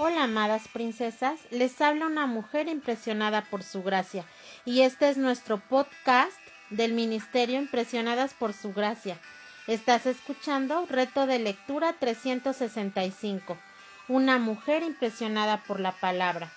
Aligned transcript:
Hola, 0.00 0.22
amadas 0.22 0.68
princesas. 0.68 1.40
Les 1.50 1.80
habla 1.80 2.06
una 2.06 2.28
mujer 2.28 2.68
impresionada 2.68 3.42
por 3.42 3.64
su 3.64 3.82
gracia. 3.82 4.24
Y 4.64 4.82
este 4.82 5.08
es 5.08 5.16
nuestro 5.16 5.58
podcast 5.58 6.38
del 6.70 6.92
Ministerio 6.92 7.58
Impresionadas 7.58 8.32
por 8.32 8.52
su 8.52 8.72
gracia. 8.72 9.18
Estás 9.66 10.06
escuchando 10.06 10.86
Reto 10.88 11.26
de 11.26 11.40
Lectura 11.40 11.94
365. 11.98 13.58
Una 14.06 14.38
mujer 14.38 14.84
impresionada 14.84 15.64
por 15.66 15.80
la 15.80 15.90
palabra. 15.90 16.52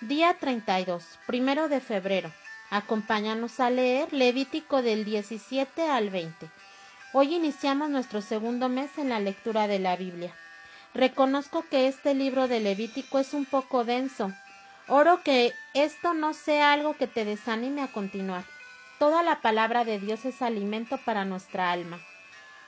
Día 0.00 0.36
32, 0.38 1.18
primero 1.26 1.68
de 1.68 1.80
febrero. 1.80 2.30
Acompáñanos 2.70 3.58
a 3.58 3.68
leer 3.68 4.12
Levítico 4.12 4.82
del 4.82 5.04
17 5.04 5.90
al 5.90 6.10
20. 6.10 6.48
Hoy 7.14 7.34
iniciamos 7.34 7.90
nuestro 7.90 8.22
segundo 8.22 8.68
mes 8.68 8.96
en 8.96 9.08
la 9.08 9.18
lectura 9.18 9.66
de 9.66 9.80
la 9.80 9.96
Biblia. 9.96 10.32
Reconozco 10.94 11.64
que 11.68 11.88
este 11.88 12.14
libro 12.14 12.48
de 12.48 12.60
Levítico 12.60 13.18
es 13.18 13.34
un 13.34 13.44
poco 13.44 13.84
denso. 13.84 14.32
Oro 14.88 15.22
que 15.22 15.52
esto 15.74 16.14
no 16.14 16.32
sea 16.32 16.72
algo 16.72 16.96
que 16.96 17.06
te 17.06 17.24
desanime 17.24 17.82
a 17.82 17.92
continuar. 17.92 18.44
Toda 18.98 19.22
la 19.22 19.42
palabra 19.42 19.84
de 19.84 19.98
Dios 19.98 20.24
es 20.24 20.40
alimento 20.42 20.98
para 20.98 21.24
nuestra 21.24 21.70
alma. 21.70 22.00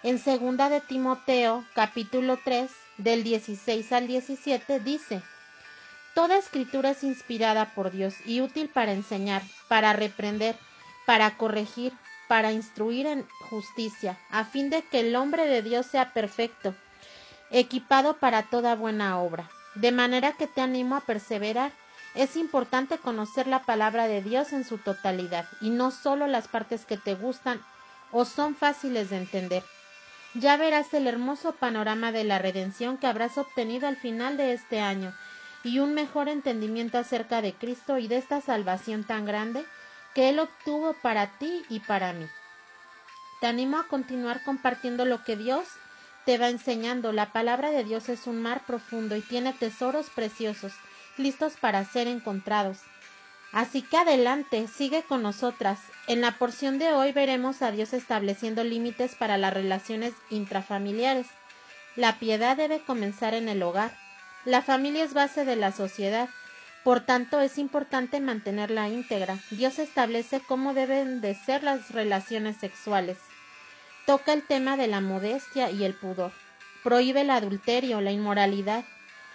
En 0.02 0.18
segunda 0.18 0.68
de 0.68 0.80
Timoteo, 0.80 1.64
capítulo 1.74 2.38
3, 2.44 2.70
del 2.98 3.24
16 3.24 3.92
al 3.92 4.06
17, 4.06 4.80
dice: 4.80 5.22
Toda 6.14 6.36
escritura 6.36 6.90
es 6.90 7.04
inspirada 7.04 7.72
por 7.74 7.90
Dios 7.90 8.14
y 8.26 8.40
útil 8.40 8.68
para 8.68 8.92
enseñar, 8.92 9.42
para 9.68 9.92
reprender, 9.92 10.56
para 11.06 11.36
corregir, 11.36 11.92
para 12.28 12.52
instruir 12.52 13.06
en 13.06 13.26
justicia, 13.48 14.18
a 14.28 14.44
fin 14.44 14.68
de 14.68 14.82
que 14.82 15.00
el 15.00 15.16
hombre 15.16 15.46
de 15.46 15.62
Dios 15.62 15.86
sea 15.86 16.12
perfecto, 16.12 16.74
equipado 17.50 18.14
para 18.18 18.44
toda 18.44 18.74
buena 18.74 19.18
obra. 19.18 19.50
De 19.74 19.92
manera 19.92 20.32
que 20.32 20.46
te 20.46 20.60
animo 20.60 20.96
a 20.96 21.00
perseverar. 21.00 21.72
Es 22.14 22.36
importante 22.36 22.98
conocer 22.98 23.46
la 23.46 23.62
palabra 23.62 24.08
de 24.08 24.22
Dios 24.22 24.52
en 24.52 24.64
su 24.64 24.78
totalidad 24.78 25.46
y 25.60 25.70
no 25.70 25.90
solo 25.90 26.26
las 26.26 26.48
partes 26.48 26.84
que 26.84 26.96
te 26.96 27.14
gustan 27.14 27.60
o 28.10 28.24
son 28.24 28.56
fáciles 28.56 29.10
de 29.10 29.18
entender. 29.18 29.62
Ya 30.34 30.56
verás 30.56 30.92
el 30.94 31.06
hermoso 31.06 31.52
panorama 31.52 32.10
de 32.12 32.24
la 32.24 32.38
redención 32.38 32.96
que 32.96 33.06
habrás 33.06 33.38
obtenido 33.38 33.86
al 33.86 33.96
final 33.96 34.36
de 34.36 34.52
este 34.52 34.80
año 34.80 35.14
y 35.62 35.78
un 35.80 35.94
mejor 35.94 36.28
entendimiento 36.28 36.98
acerca 36.98 37.42
de 37.42 37.54
Cristo 37.54 37.98
y 37.98 38.08
de 38.08 38.16
esta 38.16 38.40
salvación 38.40 39.04
tan 39.04 39.24
grande 39.24 39.64
que 40.14 40.28
Él 40.30 40.38
obtuvo 40.38 40.94
para 41.02 41.38
ti 41.38 41.64
y 41.68 41.80
para 41.80 42.12
mí. 42.12 42.26
Te 43.40 43.46
animo 43.46 43.78
a 43.78 43.86
continuar 43.86 44.42
compartiendo 44.42 45.04
lo 45.04 45.22
que 45.24 45.36
Dios 45.36 45.66
te 46.28 46.36
va 46.36 46.50
enseñando. 46.50 47.10
La 47.10 47.32
palabra 47.32 47.70
de 47.70 47.84
Dios 47.84 48.10
es 48.10 48.26
un 48.26 48.42
mar 48.42 48.60
profundo 48.66 49.16
y 49.16 49.22
tiene 49.22 49.54
tesoros 49.54 50.10
preciosos, 50.10 50.74
listos 51.16 51.54
para 51.58 51.82
ser 51.86 52.06
encontrados. 52.06 52.80
Así 53.50 53.80
que 53.80 53.96
adelante, 53.96 54.68
sigue 54.68 55.02
con 55.04 55.22
nosotras. 55.22 55.78
En 56.06 56.20
la 56.20 56.32
porción 56.32 56.78
de 56.78 56.92
hoy 56.92 57.12
veremos 57.12 57.62
a 57.62 57.70
Dios 57.70 57.94
estableciendo 57.94 58.62
límites 58.62 59.14
para 59.14 59.38
las 59.38 59.54
relaciones 59.54 60.12
intrafamiliares. 60.28 61.28
La 61.96 62.18
piedad 62.18 62.58
debe 62.58 62.80
comenzar 62.80 63.32
en 63.32 63.48
el 63.48 63.62
hogar. 63.62 63.96
La 64.44 64.60
familia 64.60 65.04
es 65.04 65.14
base 65.14 65.46
de 65.46 65.56
la 65.56 65.72
sociedad. 65.72 66.28
Por 66.84 67.00
tanto, 67.00 67.40
es 67.40 67.56
importante 67.56 68.20
mantenerla 68.20 68.90
íntegra. 68.90 69.38
Dios 69.50 69.78
establece 69.78 70.42
cómo 70.46 70.74
deben 70.74 71.22
de 71.22 71.34
ser 71.34 71.62
las 71.62 71.90
relaciones 71.90 72.58
sexuales 72.58 73.16
toca 74.08 74.32
el 74.32 74.42
tema 74.42 74.78
de 74.78 74.86
la 74.86 75.02
modestia 75.02 75.70
y 75.70 75.84
el 75.84 75.92
pudor. 75.92 76.32
Prohíbe 76.82 77.20
el 77.20 77.28
adulterio, 77.28 78.00
la 78.00 78.10
inmoralidad, 78.10 78.86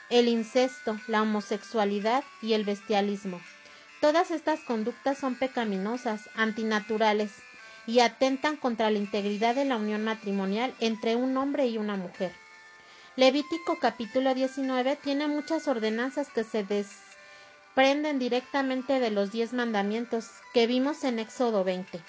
el 0.09 0.27
incesto, 0.27 0.99
la 1.07 1.21
homosexualidad 1.21 2.23
y 2.41 2.53
el 2.53 2.63
bestialismo. 2.63 3.39
Todas 4.01 4.31
estas 4.31 4.61
conductas 4.61 5.19
son 5.19 5.35
pecaminosas, 5.35 6.27
antinaturales 6.33 7.33
y 7.85 7.99
atentan 7.99 8.57
contra 8.57 8.89
la 8.89 8.97
integridad 8.97 9.53
de 9.53 9.65
la 9.65 9.77
unión 9.77 10.03
matrimonial 10.03 10.73
entre 10.79 11.15
un 11.15 11.37
hombre 11.37 11.67
y 11.67 11.77
una 11.77 11.95
mujer. 11.95 12.31
Levítico 13.15 13.77
capítulo 13.79 14.33
19 14.33 14.95
tiene 15.03 15.27
muchas 15.27 15.67
ordenanzas 15.67 16.29
que 16.29 16.43
se 16.43 16.63
desprenden 16.63 18.17
directamente 18.17 18.99
de 18.99 19.11
los 19.11 19.31
diez 19.31 19.53
mandamientos 19.53 20.31
que 20.51 20.65
vimos 20.65 21.03
en 21.03 21.19
Éxodo 21.19 21.63
20. 21.63 22.01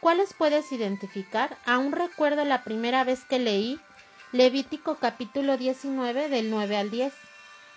¿Cuáles 0.00 0.32
puedes 0.32 0.70
identificar? 0.70 1.58
Aún 1.66 1.90
recuerdo 1.90 2.44
la 2.44 2.62
primera 2.62 3.02
vez 3.02 3.24
que 3.24 3.40
leí 3.40 3.80
Levítico 4.30 4.96
capítulo 4.96 5.56
19 5.56 6.28
del 6.28 6.50
9 6.50 6.76
al 6.76 6.90
10. 6.90 7.12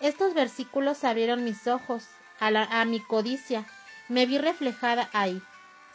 Estos 0.02 0.36
versículos 0.36 1.04
abrieron 1.04 1.44
mis 1.44 1.66
ojos 1.66 2.06
a, 2.40 2.48
a 2.48 2.86
mi 2.86 3.00
codicia. 3.00 3.66
Me 4.08 4.28
vi 4.28 4.38
reflejada 4.38 5.10
ahí. 5.14 5.42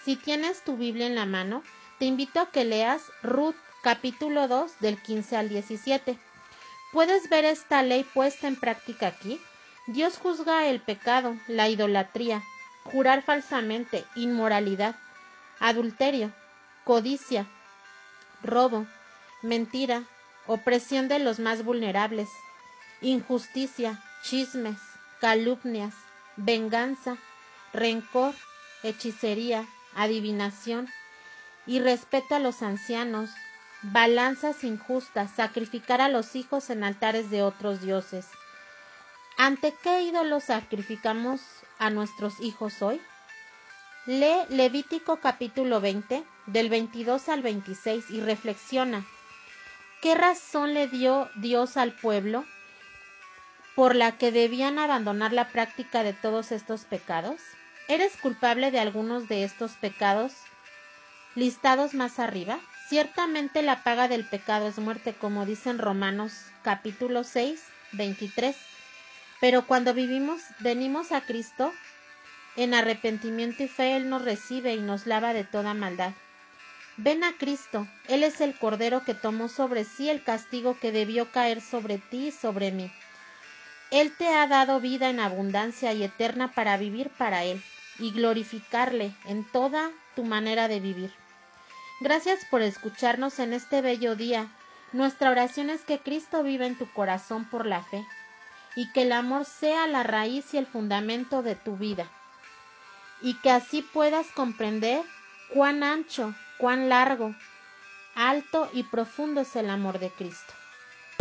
Si 0.05 0.17
tienes 0.17 0.65
tu 0.65 0.77
Biblia 0.77 1.07
en 1.07 1.15
la 1.15 1.27
mano, 1.27 1.63
te 2.01 2.07
invito 2.07 2.41
a 2.41 2.51
que 2.51 2.65
leas 2.65 3.03
Ruth 3.23 3.55
capítulo 3.83 4.49
2 4.49 4.81
del 4.81 5.01
15 5.01 5.37
al 5.37 5.49
17. 5.49 6.19
¿Puedes 6.93 7.29
ver 7.29 7.45
esta 7.45 7.85
ley 7.85 8.03
puesta 8.03 8.49
en 8.49 8.59
práctica 8.59 9.07
aquí? 9.07 9.41
Dios 9.87 10.19
juzga 10.19 10.67
el 10.67 10.81
pecado, 10.81 11.37
la 11.47 11.69
idolatría, 11.69 12.43
jurar 12.83 13.23
falsamente, 13.23 14.05
inmoralidad, 14.17 14.97
adulterio, 15.61 16.33
codicia, 16.85 17.47
robo, 18.43 18.87
mentira, 19.43 20.05
opresión 20.47 21.09
de 21.09 21.19
los 21.19 21.39
más 21.39 21.65
vulnerables, 21.65 22.29
injusticia, 23.01 24.03
chismes, 24.23 24.79
calumnias, 25.21 25.95
venganza, 26.37 27.17
rencor, 27.73 28.35
hechicería, 28.83 29.67
adivinación, 29.95 30.89
y 31.67 31.81
respeto 31.81 32.37
a 32.37 32.39
los 32.39 32.63
ancianos, 32.63 33.31
balanzas 33.83 34.63
injustas, 34.65 35.31
sacrificar 35.35 36.01
a 36.01 36.09
los 36.09 36.37
hijos 36.37 36.71
en 36.71 36.85
altares 36.85 37.31
de 37.31 37.43
otros 37.43 37.81
dioses. 37.81 38.27
¿Ante 39.37 39.75
qué 39.83 40.03
ídolos 40.03 40.45
sacrificamos 40.45 41.41
a 41.79 41.91
nuestros 41.91 42.41
hijos 42.41 42.81
hoy? 42.83 43.01
Lee 44.07 44.47
Levítico 44.51 45.17
capítulo 45.17 45.81
20, 45.81 46.23
del 46.47 46.69
22 46.69 47.29
al 47.29 47.43
26 47.43 48.09
y 48.13 48.21
reflexiona. 48.21 49.05
¿Qué 50.01 50.15
razón 50.15 50.75
le 50.75 50.87
dio 50.87 51.29
Dios 51.35 51.77
al 51.77 51.91
pueblo 51.91 52.45
por 53.75 53.97
la 53.97 54.17
que 54.17 54.31
debían 54.31 54.79
abandonar 54.79 55.33
la 55.33 55.49
práctica 55.49 56.05
de 56.05 56.13
todos 56.13 56.53
estos 56.53 56.85
pecados? 56.85 57.41
¿Eres 57.89 58.17
culpable 58.17 58.71
de 58.71 58.79
algunos 58.79 59.27
de 59.27 59.43
estos 59.43 59.73
pecados 59.73 60.35
listados 61.35 61.93
más 61.93 62.21
arriba? 62.21 62.61
Ciertamente 62.89 63.61
la 63.63 63.83
paga 63.83 64.07
del 64.07 64.25
pecado 64.25 64.69
es 64.69 64.79
muerte, 64.79 65.15
como 65.15 65.47
dicen 65.47 65.81
Romanos 65.81 66.33
capítulo 66.63 67.25
6, 67.25 67.61
23. 67.91 68.55
Pero 69.41 69.67
cuando 69.67 69.95
vivimos, 69.95 70.43
venimos 70.61 71.11
a 71.11 71.23
Cristo, 71.23 71.73
en 72.57 72.73
arrepentimiento 72.73 73.63
y 73.63 73.69
fe 73.69 73.97
Él 73.97 74.09
nos 74.09 74.23
recibe 74.23 74.75
y 74.75 74.81
nos 74.81 75.07
lava 75.07 75.33
de 75.33 75.45
toda 75.45 75.75
maldad. 75.75 76.13
Ven 76.97 77.25
a 77.25 77.37
Cristo, 77.37 77.87
Él 78.09 78.25
es 78.25 78.41
el 78.41 78.59
Cordero 78.59 79.05
que 79.05 79.13
tomó 79.13 79.49
sobre 79.49 79.85
sí 79.85 80.09
el 80.09 80.25
castigo 80.25 80.79
que 80.81 80.93
debió 80.93 81.31
caer 81.31 81.61
sobre 81.61 81.99
ti 81.99 82.29
y 82.29 82.33
sobre 82.33 82.73
mí. 82.73 82.91
Él 83.91 84.17
te 84.17 84.29
ha 84.29 84.47
dado 84.47 84.81
vida 84.81 85.11
en 85.11 85.21
abundancia 85.21 85.93
y 85.93 86.03
eterna 86.03 86.53
para 86.53 86.79
vivir 86.79 87.11
para 87.11 87.45
Él 87.45 87.63
y 87.99 88.13
glorificarle 88.13 89.15
en 89.27 89.45
toda 89.45 89.91
tu 90.15 90.25
manera 90.25 90.69
de 90.69 90.81
vivir. 90.81 91.13
Gracias 92.01 92.47
por 92.51 92.63
escucharnos 92.63 93.39
en 93.39 93.53
este 93.53 93.83
bello 93.83 94.17
día. 94.17 94.49
Nuestra 94.93 95.31
oración 95.31 95.69
es 95.69 95.83
que 95.83 95.99
Cristo 95.99 96.43
viva 96.43 96.67
en 96.67 96.79
tu 96.79 96.91
corazón 96.93 97.45
por 97.45 97.67
la 97.67 97.83
fe 97.83 98.05
y 98.75 98.91
que 98.93 99.03
el 99.03 99.13
amor 99.13 99.45
sea 99.45 99.87
la 99.87 100.03
raíz 100.03 100.55
y 100.55 100.59
el 100.59 100.67
fundamento 100.67 101.43
de 101.43 101.55
tu 101.55 101.77
vida 101.77 102.11
y 103.19 103.41
que 103.41 103.51
así 103.51 103.83
puedas 103.83 104.33
comprender 104.33 105.05
cuán 105.47 105.83
ancho, 105.83 106.35
cuán 106.57 106.89
largo, 106.89 107.37
alto 108.15 108.69
y 108.73 108.85
profundo 108.85 109.41
es 109.43 109.57
el 109.57 109.71
amor 109.71 109.99
de 109.99 110.15
Cristo. 110.15 110.55